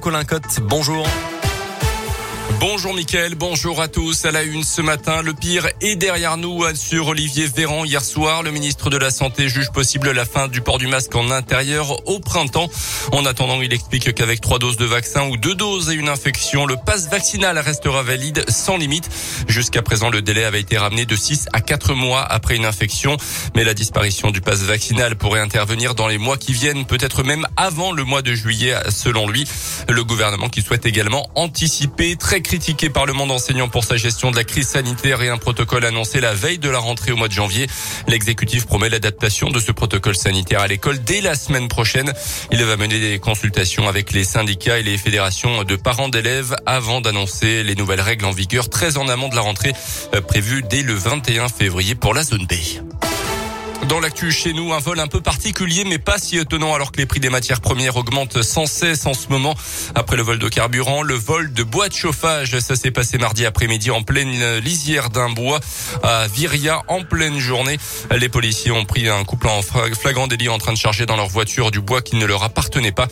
[0.00, 0.60] Colin Cotte.
[0.62, 1.06] Bonjour.
[2.60, 4.26] Bonjour Mickaël, bonjour à tous.
[4.26, 7.86] À la une ce matin, le pire est derrière nous, sur Olivier Véran.
[7.86, 11.16] Hier soir, le ministre de la Santé juge possible la fin du port du masque
[11.16, 12.68] en intérieur au printemps.
[13.12, 16.66] En attendant, il explique qu'avec trois doses de vaccin ou deux doses et une infection,
[16.66, 19.08] le passe vaccinal restera valide sans limite.
[19.48, 23.16] Jusqu'à présent, le délai avait été ramené de 6 à 4 mois après une infection.
[23.56, 27.46] Mais la disparition du passe vaccinal pourrait intervenir dans les mois qui viennent, peut-être même
[27.56, 29.46] avant le mois de juillet, selon lui.
[29.88, 34.32] Le gouvernement qui souhaite également anticiper très critiqué par le monde enseignant pour sa gestion
[34.32, 37.28] de la crise sanitaire et un protocole annoncé la veille de la rentrée au mois
[37.28, 37.68] de janvier.
[38.08, 42.12] L'exécutif promet l'adaptation de ce protocole sanitaire à l'école dès la semaine prochaine.
[42.50, 47.00] Il va mener des consultations avec les syndicats et les fédérations de parents d'élèves avant
[47.00, 49.72] d'annoncer les nouvelles règles en vigueur très en amont de la rentrée
[50.16, 52.54] euh, prévue dès le 21 février pour la zone B.
[53.90, 56.98] Dans l'actu chez nous, un vol un peu particulier mais pas si étonnant alors que
[56.98, 59.56] les prix des matières premières augmentent sans cesse en ce moment.
[59.96, 63.44] Après le vol de carburant, le vol de bois de chauffage, ça s'est passé mardi
[63.44, 65.58] après-midi en pleine lisière d'un bois
[66.04, 67.78] à Viria en pleine journée.
[68.16, 71.26] Les policiers ont pris un couple en flagrant délit en train de charger dans leur
[71.26, 73.08] voiture du bois qui ne leur appartenait pas.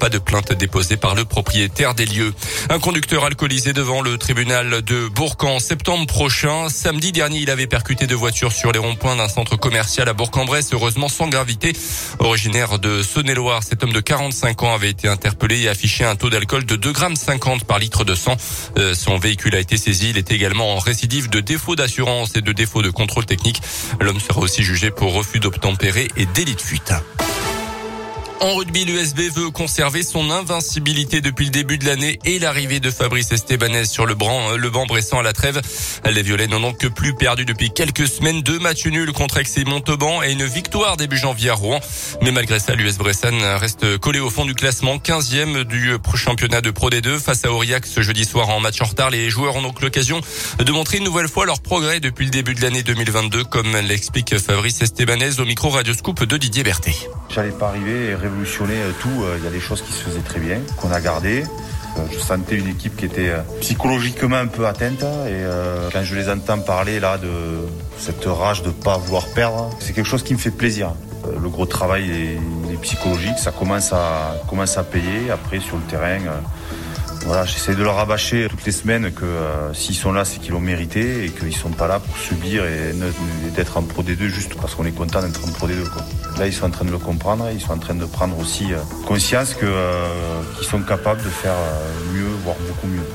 [0.00, 2.32] Pas de plainte déposée par le propriétaire des lieux.
[2.70, 6.70] Un conducteur alcoolisé devant le tribunal de Bourg en septembre prochain.
[6.70, 10.70] Samedi dernier, il avait percuté deux voitures sur les ronds-points d'un centre commercial à Bourg-en-Bresse,
[10.72, 11.72] heureusement sans gravité.
[12.20, 16.30] Originaire de Saône-et-Loire, cet homme de 45 ans avait été interpellé et affiché un taux
[16.30, 18.36] d'alcool de 2,50 grammes par litre de sang.
[18.78, 20.10] Euh, son véhicule a été saisi.
[20.10, 23.60] Il est également en récidive de défaut d'assurance et de défaut de contrôle technique.
[24.00, 26.92] L'homme sera aussi jugé pour refus d'obtempérer et délit de fuite.
[28.42, 32.90] En rugby, l'USB veut conserver son invincibilité depuis le début de l'année et l'arrivée de
[32.90, 35.60] Fabrice Estebanez sur le, banc, le banc bressant à la trêve.
[36.10, 38.42] Les Violets n'ont donc que plus perdu depuis quelques semaines.
[38.42, 41.78] Deux matchs nuls contre Aix et Montauban et une victoire début janvier à Rouen.
[42.20, 46.72] Mais malgré ça, l'US Bressan reste collé au fond du classement, 15e du championnat de
[46.72, 49.10] Pro D2 face à Aurillac ce jeudi soir en match en retard.
[49.10, 50.20] Les joueurs ont donc l'occasion
[50.58, 54.36] de montrer une nouvelle fois leur progrès depuis le début de l'année 2022, comme l'explique
[54.40, 56.96] Fabrice Estebanez au micro Radioscoop de Didier Berthet.
[57.32, 59.22] J'allais pas arriver et révolutionner euh, tout.
[59.22, 61.44] Euh, il y a des choses qui se faisaient très bien, qu'on a gardées.
[61.96, 65.44] Euh, je sentais une équipe qui était psychologiquement un peu atteinte et
[65.92, 67.28] quand je les entends parler là de
[67.98, 70.92] cette rage de pas vouloir perdre, c'est quelque chose qui me fait plaisir.
[71.40, 75.30] Le gros travail est, psychologique, ça commence à commence à payer.
[75.30, 76.18] Après sur le terrain,
[77.24, 80.52] voilà, j'essaie de leur rabâcher toutes les semaines que euh, s'ils sont là, c'est qu'ils
[80.52, 82.92] l'ont mérité et qu'ils sont pas là pour subir et,
[83.54, 85.84] d'être en Pro D2 juste parce qu'on est content d'être en Pro D2.
[86.38, 88.72] Là, ils sont en train de le comprendre, ils sont en train de prendre aussi
[88.72, 91.54] euh, conscience euh, qu'ils sont capables de faire
[92.12, 93.06] mieux, voire beaucoup mieux.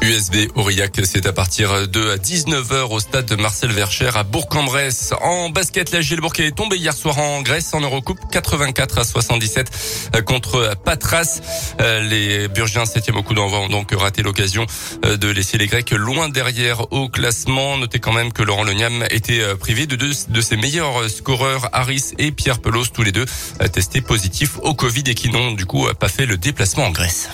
[0.00, 5.12] USB Aurillac, c'est à partir de 19h au stade de Marcel Vercher à Bourg-en-Bresse.
[5.20, 10.12] En basket, la Gilbourg est tombée hier soir en Grèce en Eurocoupe 84 à 77
[10.24, 11.40] contre Patras.
[11.80, 14.66] Euh, les Burgiens 7e au coup d'envoi ont donc raté l'occasion
[15.04, 17.76] euh, de laisser les Grecs loin derrière au classement.
[17.76, 21.68] Notez quand même que Laurent Leniam était euh, privé de deux de ses meilleurs scoreurs,
[21.72, 23.26] Harris et Pierre Pelos, tous les deux
[23.72, 27.30] testés positifs au Covid et qui n'ont du coup pas fait le déplacement en Grèce.